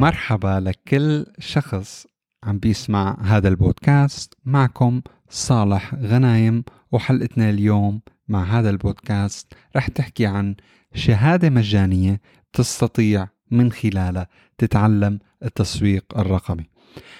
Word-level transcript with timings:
مرحبا 0.00 0.60
لكل 0.60 1.26
شخص 1.38 2.06
عم 2.44 2.58
بيسمع 2.58 3.16
هذا 3.22 3.48
البودكاست. 3.48 4.34
معكم 4.44 5.00
صالح 5.28 5.94
غنايم 5.94 6.64
وحلقتنا 6.92 7.50
اليوم 7.50 8.00
مع 8.28 8.44
هذا 8.44 8.70
البودكاست 8.70 9.52
رح 9.76 9.88
تحكي 9.88 10.26
عن 10.26 10.54
شهادة 10.94 11.50
مجانية 11.50 12.20
تستطيع 12.52 13.28
من 13.50 13.72
خلالها 13.72 14.28
تتعلم 14.58 15.18
التسويق 15.44 16.18
الرقمي. 16.18 16.64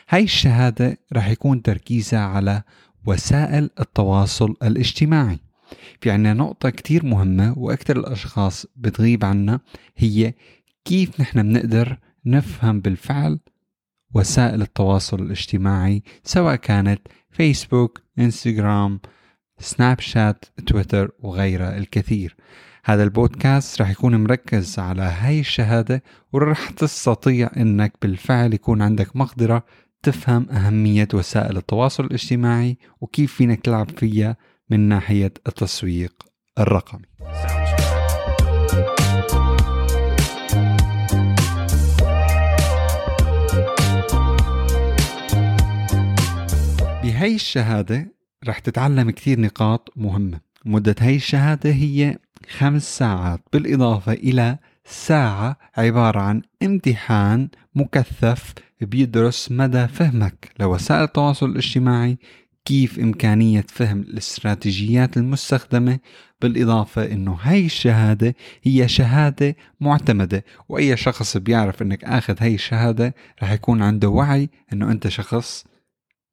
هاي 0.09 0.25
الشهادة 0.25 0.99
رح 1.13 1.29
يكون 1.29 1.63
تركيزها 1.63 2.21
على 2.21 2.63
وسائل 3.07 3.71
التواصل 3.81 4.57
الاجتماعي. 4.63 5.39
في 6.01 6.11
عنا 6.11 6.35
نقطة 6.35 6.71
كتير 6.71 7.05
مهمة 7.05 7.59
وأكثر 7.59 7.97
الأشخاص 7.97 8.67
بتغيب 8.77 9.25
عنا 9.25 9.61
هي 9.97 10.35
كيف 10.85 11.21
نحن 11.21 11.43
بنقدر 11.43 11.99
نفهم 12.27 12.81
بالفعل 12.81 13.41
وسائل 14.15 14.63
التواصل 14.63 15.23
الاجتماعي 15.23 16.03
سواء 16.25 16.57
كانت 16.57 17.01
فيسبوك 17.31 18.03
انستغرام 18.19 19.01
سناب 19.59 20.01
شات 20.01 20.45
تويتر 20.67 21.11
وغيرها 21.19 21.79
الكثير. 21.79 22.37
هذا 22.85 23.03
البودكاست 23.03 23.83
رح 23.83 23.91
يكون 23.91 24.17
مركز 24.17 24.79
على 24.79 25.03
هاي 25.03 25.41
الشهادة 25.41 26.03
ورح 26.33 26.71
تستطيع 26.71 27.51
إنك 27.57 27.93
بالفعل 28.03 28.55
يكون 28.55 28.83
عندك 28.83 29.17
مقدرة 29.17 29.65
تفهم 30.03 30.51
أهمية 30.51 31.09
وسائل 31.15 31.57
التواصل 31.57 32.05
الاجتماعي 32.05 32.79
وكيف 33.01 33.35
فينك 33.35 33.61
تلعب 33.61 33.91
فيها 33.91 34.37
من 34.71 34.81
ناحية 34.81 35.33
التسويق 35.47 36.13
الرقمي. 36.59 37.07
بهي 47.21 47.35
الشهادة 47.35 48.13
رح 48.49 48.59
تتعلم 48.59 49.11
كثير 49.11 49.41
نقاط 49.41 49.93
مهمة. 49.97 50.41
مدة 50.65 50.95
هي 50.99 51.17
الشهادة 51.17 51.71
هي 51.71 52.19
خمس 52.49 52.99
ساعات 52.99 53.41
بالإضافة 53.53 54.13
إلى 54.13 54.59
ساعة 54.85 55.57
عبارة 55.77 56.21
عن 56.21 56.43
امتحان 56.63 57.49
مكثف 57.75 58.55
بيدرس 58.81 59.53
مدى 59.53 59.89
فهمك 59.89 60.53
لوسائل 60.61 61.03
التواصل 61.03 61.51
الاجتماعي 61.51 62.19
كيف 62.65 62.99
إمكانية 62.99 63.67
فهم 63.69 64.01
الاستراتيجيات 64.01 65.17
المستخدمة. 65.17 65.99
بالإضافة 66.41 67.13
أنه 67.13 67.39
هاي 67.43 67.67
الشهادة 67.67 68.35
هي 68.63 68.89
شهادة 68.89 69.57
معتمدة 69.81 70.45
وأي 70.69 70.97
شخص 70.97 71.37
بيعرف 71.37 71.83
أنك 71.83 72.05
أخذ 72.05 72.37
هاي 72.41 72.55
الشهادة 72.55 73.15
رح 73.43 73.53
يكون 73.53 73.83
عنده 73.83 74.09
وعي 74.09 74.51
أنه 74.73 74.91
أنت 74.91 75.09
شخص 75.09 75.65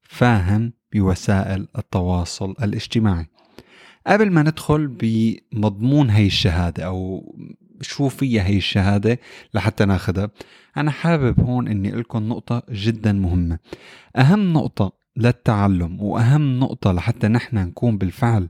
فاهم 0.08 0.77
بوسائل 0.94 1.68
التواصل 1.78 2.56
الاجتماعي. 2.64 3.26
قبل 4.08 4.32
ما 4.32 4.42
ندخل 4.42 4.88
بمضمون 4.88 6.10
هاي 6.10 6.26
الشهادة 6.26 6.86
أو 6.86 7.24
شو 7.82 8.10
فيها 8.10 8.44
هي 8.44 8.58
الشهادة 8.58 9.20
لحتى 9.54 9.86
ناخدها 9.86 10.30
أنا 10.78 10.92
حابب 10.92 11.40
هون 11.40 11.68
أني 11.68 11.92
لكم 11.92 12.24
نقطة 12.24 12.64
جدا 12.72 13.12
مهمة. 13.12 13.60
أهم 14.16 14.54
نقطة 14.54 14.92
للتعلم 15.18 16.02
وأهم 16.02 16.60
نقطة 16.60 16.92
لحتى 16.92 17.28
نحن 17.28 17.58
نكون 17.58 17.98
بالفعل 17.98 18.50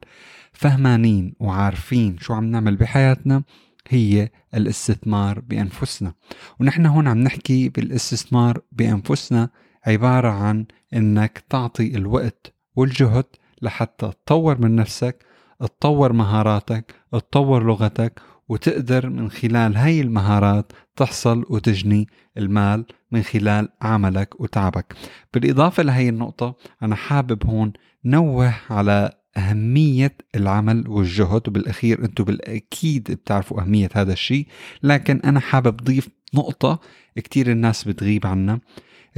فهمانين 0.53 1.33
وعارفين 1.39 2.17
شو 2.19 2.33
عم 2.33 2.45
نعمل 2.45 2.75
بحياتنا 2.75 3.43
هي 3.87 4.29
الاستثمار 4.55 5.39
بأنفسنا. 5.39 6.13
ونحن 6.59 6.85
هون 6.85 7.07
عم 7.07 7.17
نحكي 7.17 7.69
بالاستثمار 7.69 8.61
بأنفسنا 8.71 9.49
عبارة 9.87 10.29
عن 10.29 10.65
إنك 10.93 11.43
تعطي 11.49 11.95
الوقت 11.95 12.53
والجهد 12.75 13.25
لحتى 13.61 14.11
تطور 14.25 14.61
من 14.61 14.75
نفسك 14.75 15.25
تطور 15.59 16.13
مهاراتك 16.13 16.95
تطور 17.11 17.63
لغتك 17.63 18.21
وتقدر 18.49 19.09
من 19.09 19.29
خلال 19.29 19.77
هاي 19.77 20.01
المهارات 20.01 20.71
تحصل 20.95 21.45
وتجني 21.49 22.07
المال 22.37 22.85
من 23.11 23.23
خلال 23.23 23.69
عملك 23.81 24.41
وتعبك. 24.41 24.93
بالإضافة 25.33 25.83
لهي 25.83 26.09
النقطة 26.09 26.55
أنا 26.83 26.95
حابب 26.95 27.45
هون 27.45 27.73
نوه 28.05 28.53
على 28.69 29.11
أهمية 29.37 30.17
العمل 30.35 30.87
والجهد. 30.87 31.47
وبالأخير 31.47 32.05
أنتم 32.05 32.23
بالأكيد 32.23 33.11
بتعرفوا 33.11 33.61
أهمية 33.61 33.89
هذا 33.93 34.13
الشيء 34.13 34.47
لكن 34.83 35.19
أنا 35.25 35.39
حابب 35.39 35.77
ضيف 35.77 36.09
نقطة 36.33 36.79
كتير 37.15 37.51
الناس 37.51 37.83
بتغيب 37.83 38.27
عنها. 38.27 38.59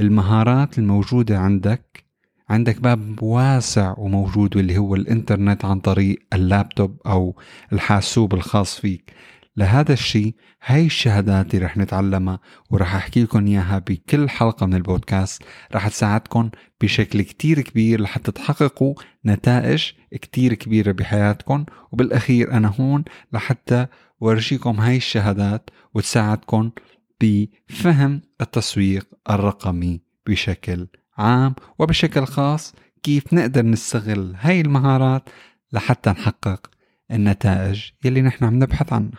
المهارات 0.00 0.78
الموجودة 0.78 1.38
عندك 1.38 2.04
عندك 2.48 2.80
باب 2.80 3.22
واسع 3.22 3.94
وموجود 3.98 4.56
واللي 4.56 4.78
هو 4.78 4.94
الإنترنت 4.94 5.64
عن 5.64 5.80
طريق 5.80 6.18
اللابتوب 6.32 7.00
أو 7.06 7.36
الحاسوب 7.72 8.34
الخاص 8.34 8.80
فيك. 8.80 9.12
لهذا 9.56 9.92
الشيء 9.92 10.34
هاي 10.64 10.86
الشهادات 10.86 11.54
اللي 11.54 11.66
رح 11.66 11.76
نتعلمها 11.76 12.40
ورح 12.70 12.94
أحكي 12.94 13.22
لكم 13.22 13.46
إياها 13.46 13.78
بكل 13.78 14.28
حلقة 14.28 14.66
من 14.66 14.74
البودكاست. 14.74 15.42
رح 15.74 15.88
تساعدكم 15.88 16.50
بشكل 16.80 17.22
كتير 17.22 17.60
كبير 17.60 18.00
لحتى 18.00 18.32
تحققوا 18.32 18.94
نتائج 19.26 19.90
كتير 20.12 20.54
كبيرة 20.54 20.92
بحياتكم. 20.92 21.64
وبالأخير 21.92 22.52
أنا 22.52 22.74
هون 22.80 23.04
لحتى 23.32 23.86
ورجيكم 24.20 24.80
هاي 24.80 24.96
الشهادات 24.96 25.70
وتساعدكم 25.94 26.70
بفهم 27.20 28.22
التسويق 28.40 29.08
الرقمي 29.30 30.00
بشكل 30.26 30.86
عام 31.18 31.54
وبشكل 31.78 32.24
خاص. 32.24 32.74
كيف 33.02 33.34
نقدر 33.34 33.62
نستغل 33.62 34.34
هاي 34.40 34.60
المهارات 34.60 35.28
لحتى 35.72 36.10
نحقق 36.10 36.70
النتائج 37.10 37.82
يلي 38.04 38.22
نحن 38.22 38.44
عم 38.44 38.54
نبحث 38.54 38.92
عنها. 38.92 39.18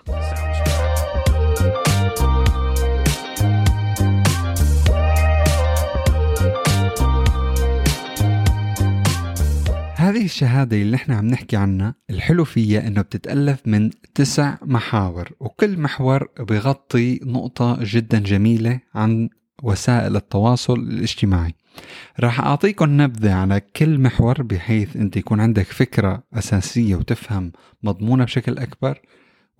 هذه 10.01 10.25
الشهادة 10.25 10.78
اللي 10.78 10.91
نحن 10.91 11.12
عم 11.12 11.28
نحكي 11.28 11.57
عنها 11.57 11.95
الحلو 12.09 12.45
فيها 12.45 12.88
إنه 12.88 13.01
بتتألف 13.01 13.62
من 13.66 13.89
تسع 14.16 14.57
محاور 14.62 15.29
وكل 15.39 15.79
محور 15.79 16.28
بغطي 16.39 17.19
نقطة 17.23 17.78
جدا 17.81 18.19
جميلة 18.19 18.79
عن 18.95 19.29
وسائل 19.63 20.16
التواصل 20.16 20.79
الاجتماعي. 20.79 21.53
راح 22.19 22.39
أعطيكم 22.39 23.01
نبذة 23.01 23.34
على 23.34 23.59
كل 23.59 24.00
محور 24.00 24.41
بحيث 24.41 24.95
أنت 24.95 25.17
يكون 25.17 25.39
عندك 25.39 25.66
فكرة 25.66 26.23
أساسية 26.33 26.95
وتفهم 26.95 27.51
مضمونة 27.83 28.23
بشكل 28.23 28.57
أكبر 28.57 29.01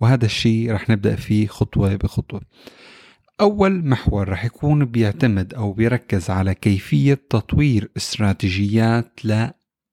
وهذا 0.00 0.24
الشيء 0.24 0.72
رح 0.72 0.90
نبدأ 0.90 1.16
فيه 1.16 1.46
خطوة 1.46 1.96
بخطوة. 1.96 2.40
أول 3.40 3.88
محور 3.88 4.28
رح 4.28 4.44
يكون 4.44 4.84
بيعتمد 4.84 5.54
أو 5.54 5.72
بيركز 5.72 6.30
على 6.30 6.54
كيفية 6.54 7.14
تطوير 7.30 7.90
استراتيجيات 7.96 9.20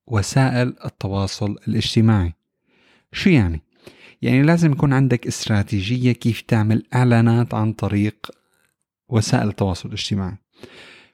لوسائل 0.10 0.76
التواصل 0.86 1.56
الاجتماعي. 1.68 2.34
شو 3.12 3.30
يعني؟ 3.30 3.62
يعني 4.22 4.44
لازم 4.44 4.72
يكون 4.72 4.94
عندك 4.94 5.28
استراتيجية 5.28 6.12
كيف 6.12 6.42
تعمل 6.42 6.84
إعلانات 6.96 7.54
عن 7.54 7.74
طريق 7.74 8.32
وسائل 9.10 9.48
التواصل 9.48 9.90
الاجتماعي. 9.90 10.38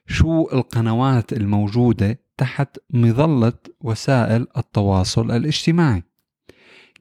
شو 0.06 0.48
القنوات 0.52 1.32
الموجودة 1.32 2.18
تحت 2.36 2.78
مظلة 2.90 3.52
وسائل 3.80 4.46
التواصل 4.56 5.30
الاجتماعي؟ 5.30 6.02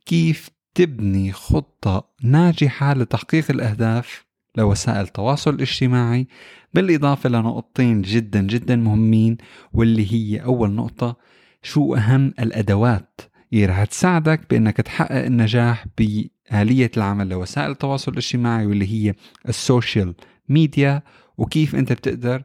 كيف 0.06 0.50
تبني 0.74 1.31
خطة 1.31 2.09
ناجحة 2.24 2.94
لتحقيق 2.94 3.51
الأهداف 3.51 4.25
لوسائل 4.57 5.01
التواصل 5.01 5.56
الاجتماعي؟ 5.56 6.27
بالإضافة 6.74 7.30
لنقطتين 7.30 8.01
جدا 8.01 8.41
جدا 8.41 8.75
مهمين 8.75 9.38
واللي 9.74 10.13
هي 10.13 10.44
أول 10.44 10.71
نقطة 10.71 11.18
شو 11.65 11.95
أهم 11.95 12.33
الأدوات؟ 12.39 13.21
اللي 13.53 13.65
رح 13.65 13.83
تساعدك 13.83 14.50
بأنك 14.50 14.77
تحقق 14.77 15.25
النجاح 15.25 15.85
بآلية 15.97 16.91
العمل 16.97 17.29
لوسائل 17.29 17.71
التواصل 17.71 18.12
الاجتماعي 18.12 18.65
واللي 18.65 18.88
هي 18.88 19.13
السوشيال 19.50 20.15
ميديا 20.50 21.01
وكيف 21.38 21.75
أنت 21.75 21.94
بتقدر 21.94 22.44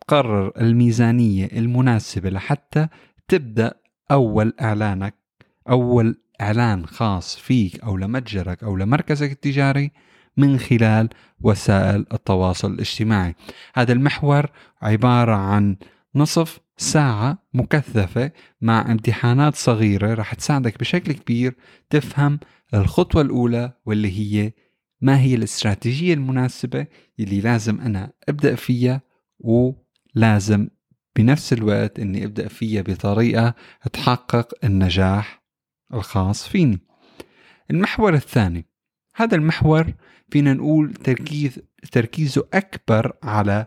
تقرر 0.00 0.52
الميزانية 0.60 1.46
المناسبة 1.52 2.30
لحتى 2.30 2.88
تبدأ 3.28 3.74
أول 4.10 4.52
إعلانك 4.60 5.14
أول 5.70 6.16
إعلان 6.40 6.86
خاص 6.86 7.36
فيك 7.36 7.80
أو 7.80 7.96
لمتجرك 7.96 8.64
أو 8.64 8.76
لمركزك 8.76 9.32
التجاري 9.32 9.90
من 10.36 10.58
خلال 10.58 11.08
وسائل 11.40 12.06
التواصل 12.12 12.72
الاجتماعي. 12.72 13.34
هذا 13.74 13.92
المحور 13.92 14.46
عبارة 14.82 15.34
عن 15.34 15.76
نصف 16.14 16.60
ساعة 16.76 17.38
مكثفة 17.54 18.32
مع 18.60 18.92
امتحانات 18.92 19.54
صغيرة. 19.54 20.14
رح 20.14 20.34
تساعدك 20.34 20.78
بشكل 20.78 21.12
كبير 21.12 21.54
تفهم 21.90 22.40
الخطوة 22.74 23.22
الأولى 23.22 23.72
واللي 23.86 24.18
هي 24.18 24.52
ما 25.00 25.20
هي 25.20 25.34
الاستراتيجية 25.34 26.14
المناسبة 26.14 26.86
اللي 27.20 27.40
لازم 27.40 27.80
أنا 27.80 28.12
أبدأ 28.28 28.54
فيها 28.54 29.02
ولازم 29.38 30.68
بنفس 31.16 31.52
الوقت 31.52 31.98
أني 31.98 32.24
أبدأ 32.24 32.48
فيها 32.48 32.82
بطريقة 32.82 33.54
تحقق 33.92 34.54
النجاح 34.64 35.42
الخاص 35.94 36.48
فيني. 36.48 36.78
المحور 37.70 38.14
الثاني 38.14 38.66
هذا 39.14 39.36
المحور 39.36 39.94
فينا 40.30 40.54
نقول 40.54 40.94
تركيز 40.94 41.60
تركيزه 41.92 42.48
أكبر 42.54 43.12
على 43.22 43.66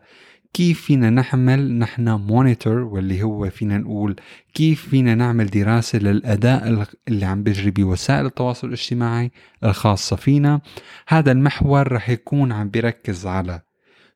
كيف 0.55 0.81
فينا 0.81 1.09
نعمل 1.09 1.73
نحن 1.73 2.09
مونيتور 2.09 2.77
واللي 2.77 3.23
هو 3.23 3.49
فينا 3.49 3.77
نقول 3.77 4.15
كيف 4.53 4.89
فينا 4.89 5.15
نعمل 5.15 5.49
دراسة 5.49 5.99
للأداء 5.99 6.87
اللي 7.07 7.25
عم 7.25 7.43
بيجري 7.43 7.71
بوسائل 7.71 8.25
التواصل 8.25 8.67
الاجتماعي 8.67 9.31
الخاصة 9.63 10.15
فينا. 10.15 10.61
هذا 11.07 11.31
المحور 11.31 11.91
رح 11.91 12.09
يكون 12.09 12.51
عم 12.51 12.69
بيركز 12.69 13.27
على 13.27 13.61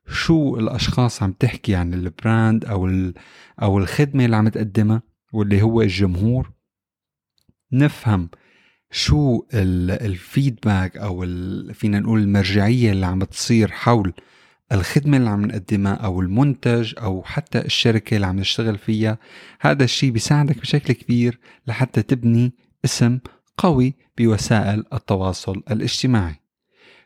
شو 0.08 0.56
الأشخاص 0.56 1.22
عم 1.22 1.32
تحكي 1.32 1.74
عن 1.74 1.94
ال 1.94 2.06
brand 2.06 2.64
أو, 2.64 2.90
أو 3.62 3.78
الخدمة 3.78 4.24
اللي 4.24 4.36
عم 4.36 4.48
تقدمها 4.48 5.02
واللي 5.32 5.62
هو 5.62 5.82
الجمهور. 5.82 6.52
نفهم 7.72 8.28
شو 8.90 9.46
ال 9.54 9.70
feedback 9.70 10.96
أو 10.96 11.20
فينا 11.72 12.00
نقول 12.00 12.20
المرجعية 12.20 12.92
اللي 12.92 13.06
عم 13.06 13.24
تصير 13.24 13.70
حول 13.70 14.12
الخدمة 14.72 15.16
اللي 15.16 15.30
عم 15.30 15.44
نقدمها 15.44 15.94
أو 15.94 16.20
المنتج 16.20 16.94
أو 16.98 17.22
حتى 17.22 17.58
الشركة 17.58 18.14
اللي 18.14 18.26
عم 18.26 18.38
نشتغل 18.38 18.78
فيها 18.78 19.18
هذا 19.60 19.84
الشيء 19.84 20.10
بيساعدك 20.10 20.58
بشكل 20.58 20.92
كبير 20.94 21.38
لحتى 21.66 22.02
تبني 22.02 22.52
اسم 22.84 23.18
قوي 23.56 23.94
بوسائل 24.18 24.84
التواصل 24.92 25.62
الاجتماعي. 25.70 26.34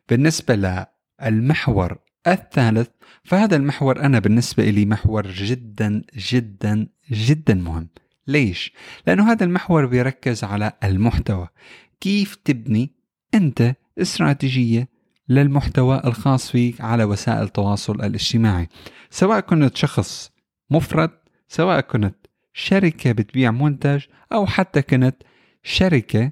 بالنسبة 0.09 0.87
للمحور 1.23 1.99
الثالث 2.27 2.89
فهذا 3.25 3.57
المحور 3.57 4.01
أنا 4.01 4.19
بالنسبة 4.19 4.65
لي 4.71 4.87
محور 4.87 5.27
جدا 5.27 6.03
جدا 6.17 6.87
جدا 7.11 7.55
مهم. 7.55 7.89
ليش؟ 8.27 8.73
لأنه 9.07 9.33
هذا 9.33 9.45
المحور 9.45 9.87
بيركز 9.87 10.45
على 10.45 10.73
المحتوى. 10.85 11.49
كيف 12.01 12.35
تبني 12.35 12.91
أنت 13.35 13.75
استراتيجية 13.99 14.89
للمحتوى 15.29 16.03
الخاص 16.05 16.51
فيك 16.51 16.81
على 16.81 17.05
وسائل 17.05 17.43
التواصل 17.43 17.95
الاجتماعي. 17.95 18.69
سواء 19.11 19.41
كنت 19.41 19.77
شخص 19.77 20.31
مفرد 20.71 21.11
سواء 21.49 21.81
كنت 21.81 22.15
شركة 22.53 23.13
بتبيع 23.13 23.51
منتج 23.51 24.05
أو 24.33 24.47
حتى 24.47 24.83
كنت 24.83 25.17
شركة 25.63 26.31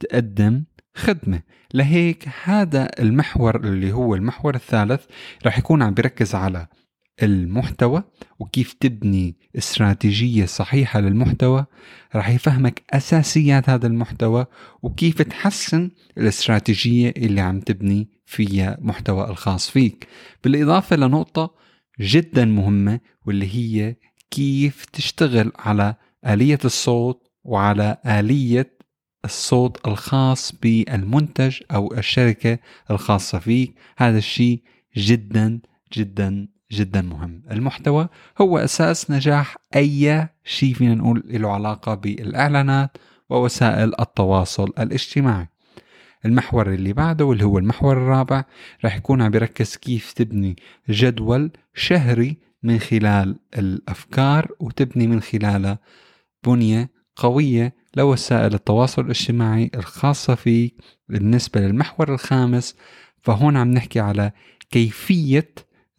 تقدم 0.00 0.64
خدمة. 0.94 1.42
لهيك 1.74 2.28
هذا 2.44 2.90
المحور 2.98 3.56
اللي 3.56 3.92
هو 3.92 4.14
المحور 4.14 4.54
الثالث 4.54 5.04
رح 5.46 5.58
يكون 5.58 5.82
عم 5.82 5.94
بيركز 5.94 6.34
على 6.34 6.66
المحتوى 7.22 8.02
وكيف 8.38 8.72
تبني 8.72 9.36
استراتيجية 9.58 10.46
صحيحة 10.46 11.00
للمحتوى 11.00 11.66
رح 12.16 12.28
يفهمك 12.28 12.82
أساسيات 12.90 13.70
هذا 13.70 13.86
المحتوى 13.86 14.46
وكيف 14.82 15.22
تحسن 15.22 15.90
الاستراتيجية 16.18 17.14
اللي 17.16 17.40
عم 17.40 17.60
تبني 17.60 18.08
فيها 18.26 18.78
محتوى 18.80 19.30
الخاص 19.30 19.70
فيك. 19.70 20.08
بالإضافة 20.44 20.96
لنقطة 20.96 21.54
جدا 22.00 22.44
مهمة 22.44 23.00
واللي 23.26 23.54
هي 23.54 23.96
كيف 24.30 24.84
تشتغل 24.84 25.52
على 25.58 25.94
آلية 26.26 26.58
الصوت 26.64 27.30
وعلى 27.44 27.96
آلية 28.06 28.78
الصوت 29.24 29.88
الخاص 29.88 30.52
بالمنتج 30.62 31.60
أو 31.70 31.94
الشركة 31.94 32.58
الخاصة 32.90 33.38
فيك. 33.38 33.74
هذا 33.96 34.18
الشيء 34.18 34.62
جدا 34.96 35.60
جدا 35.92 36.48
جدا 36.72 37.02
مهم. 37.02 37.42
المحتوى 37.50 38.08
هو 38.40 38.58
أساس 38.58 39.10
نجاح 39.10 39.56
أي 39.76 40.28
شيء 40.44 40.74
فينا 40.74 40.94
نقول 40.94 41.22
له 41.26 41.52
علاقة 41.52 41.94
بالإعلانات 41.94 42.96
ووسائل 43.30 43.92
التواصل 44.00 44.72
الاجتماعي. 44.78 45.48
المحور 46.24 46.72
اللي 46.74 46.92
بعده 46.92 47.24
واللي 47.24 47.44
هو 47.44 47.58
المحور 47.58 47.96
الرابع 47.96 48.44
رح 48.84 48.96
يكون 48.96 49.22
عم 49.22 49.30
بيركز 49.30 49.76
كيف 49.76 50.12
تبني 50.12 50.56
جدول 50.90 51.50
شهري 51.74 52.36
من 52.62 52.78
خلال 52.78 53.38
الأفكار 53.58 54.48
وتبني 54.60 55.06
من 55.06 55.20
خلالها 55.20 55.78
بنية 56.46 56.90
قوية 57.16 57.74
لوسائل 57.96 58.54
التواصل 58.54 59.04
الاجتماعي 59.04 59.70
الخاصة 59.74 60.34
فيك. 60.34 60.74
بالنسبة 61.08 61.60
للمحور 61.60 62.14
الخامس 62.14 62.76
فهون 63.22 63.56
عم 63.56 63.70
نحكي 63.70 64.00
على 64.00 64.32
كيفية 64.70 65.48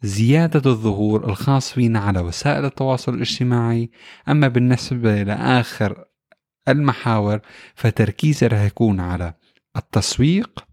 زيادة 0.02 0.70
الظهور 0.70 1.30
الخاص 1.30 1.72
فينا 1.72 1.98
على 1.98 2.20
وسائل 2.20 2.64
التواصل 2.64 3.14
الاجتماعي. 3.14 3.90
أما 4.28 4.48
بالنسبة 4.48 5.22
لآخر 5.22 6.04
المحاور 6.68 7.40
فتركيزي 7.74 8.46
رح 8.46 8.60
يكون 8.60 9.00
على 9.00 9.34
التسويق. 9.76 10.64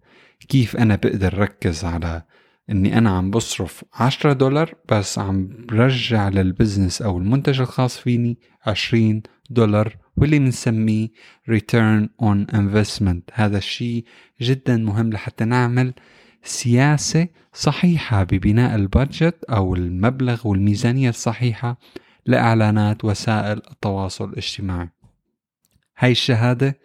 كيف 0.49 0.75
أنا 0.75 0.95
بقدر 0.95 1.37
ركز 1.37 1.85
على 1.85 2.23
إني 2.69 2.97
أنا 2.97 3.09
عم 3.09 3.31
بصرف 3.31 3.85
10 3.93 4.33
دولار 4.33 4.73
بس 4.91 5.19
عم 5.19 5.49
برجع 5.69 6.29
للبزنس 6.29 7.01
أو 7.01 7.17
المنتج 7.17 7.61
الخاص 7.61 7.97
فيني 7.97 8.39
20 8.65 9.23
دولار 9.49 9.97
واللي 10.17 10.39
بنسميه 10.39 11.07
return 11.51 12.07
on 12.23 12.55
investment. 12.55 13.21
هذا 13.33 13.57
الشيء 13.57 14.05
جدا 14.41 14.77
مهم 14.77 15.09
لحتى 15.09 15.45
نعمل 15.45 15.93
سياسة 16.47 17.27
صحيحة 17.53 18.23
ببناء 18.23 18.75
البادجت 18.75 19.43
أو 19.43 19.75
المبلغ 19.75 20.47
والميزانية 20.47 21.09
الصحيحة 21.09 21.77
لإعلانات 22.25 23.05
وسائل 23.05 23.61
التواصل 23.71 24.29
الاجتماعي. 24.29 24.89
هاي 25.97 26.11
الشهادة 26.11 26.79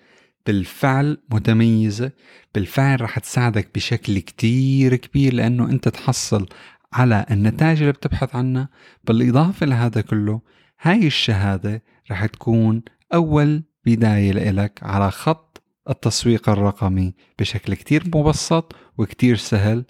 بالفعل 0.47 1.19
متميزة 1.31 2.12
بالفعل 2.55 3.00
رح 3.00 3.19
تساعدك 3.19 3.69
بشكل 3.75 4.19
كتير 4.19 4.97
كبير 4.97 5.35
لأنه 5.35 5.64
أنت 5.70 5.88
تحصل 5.88 6.49
على 6.93 7.26
النتائج 7.31 7.81
اللي 7.81 7.93
بتبحث 7.93 8.37
عنها. 8.37 8.69
بالإضافة 9.05 9.67
لهذا 9.67 10.00
كله 10.00 10.41
هاي 10.81 11.06
الشهادة 11.06 11.82
رح 12.11 12.26
تكون 12.26 12.82
أول 13.14 13.62
بداية 13.87 14.32
لإلك 14.32 14.81
على 14.82 15.11
خط 15.11 15.51
التسويق 15.90 16.48
الرقمي 16.48 17.14
بشكل 17.38 17.74
كتير 17.74 18.04
مبسط 18.14 18.76
وكتير 18.98 19.36
سهل. 19.36 19.84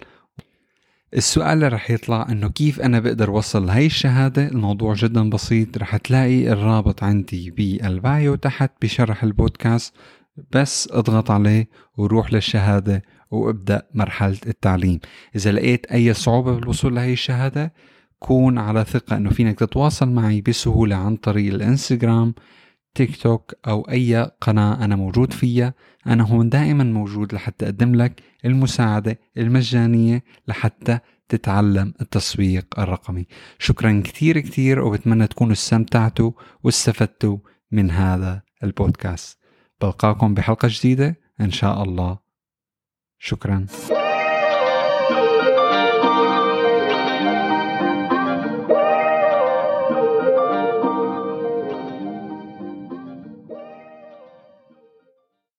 السؤال 1.13 1.53
اللي 1.53 1.67
رح 1.67 1.91
يطلع 1.91 2.25
إنه 2.29 2.49
كيف 2.49 2.81
أنا 2.81 2.99
بقدر 2.99 3.31
وصل 3.31 3.65
لهي 3.65 3.85
الشهادة؟ 3.85 4.47
الموضوع 4.47 4.93
جدا 4.93 5.29
بسيط. 5.29 5.77
رح 5.77 5.97
تلاقي 5.97 6.51
الرابط 6.51 7.03
عندي 7.03 7.51
بالبايو 7.51 8.35
تحت 8.35 8.71
بشرح 8.81 9.23
البودكاست. 9.23 9.93
بس 10.51 10.89
اضغط 10.91 11.31
عليه 11.31 11.67
وروح 11.97 12.33
للشهادة 12.33 13.03
وابدأ 13.31 13.81
مرحلة 13.93 14.37
التعليم. 14.47 14.99
إذا 15.35 15.51
لقيت 15.51 15.85
أي 15.85 16.13
صعوبة 16.13 16.55
بالوصول 16.55 16.95
لهي 16.95 17.13
الشهادة 17.13 17.73
كون 18.19 18.57
على 18.57 18.83
ثقة 18.83 19.17
أنه 19.17 19.29
فينك 19.29 19.59
تتواصل 19.59 20.09
معي 20.09 20.41
بسهولة 20.41 20.95
عن 20.95 21.15
طريق 21.15 21.53
الإنستغرام 21.53 22.33
تيك 22.95 23.15
توك 23.15 23.53
أو 23.67 23.81
أي 23.81 24.31
قناة 24.41 24.85
أنا 24.85 24.95
موجود 24.95 25.33
فيها 25.33 25.73
أنا 26.07 26.23
هون 26.23 26.49
دائما 26.49 26.83
موجود 26.83 27.33
لحتى 27.33 27.65
أقدم 27.65 27.95
لك 27.95 28.21
المساعدة 28.45 29.19
المجانية 29.37 30.23
لحتى 30.47 30.99
تتعلم 31.29 31.93
التسويق 32.01 32.79
الرقمي. 32.79 33.27
شكرا 33.59 34.01
كثير 34.05 34.39
كثير 34.39 34.79
وبتمنى 34.79 35.27
تكونوا 35.27 35.53
استمتعتوا 35.53 36.31
واستفدتوا 36.63 37.37
من 37.71 37.91
هذا 37.91 38.41
البودكاست. 38.63 39.39
بلقاكم 39.81 40.33
بحلقة 40.33 40.67
جديدة. 40.71 41.15
إن 41.41 41.51
شاء 41.51 41.83
الله. 41.83 42.19
شكرا. 43.19 43.65